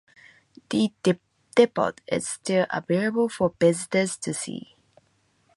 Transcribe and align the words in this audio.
The 0.71 0.91
depot 1.53 1.91
is 2.07 2.27
still 2.27 2.65
available 2.71 3.29
for 3.29 3.53
visitors 3.59 4.17
to 4.17 4.33
see. 4.33 4.75